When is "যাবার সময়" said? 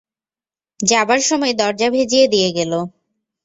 0.79-1.53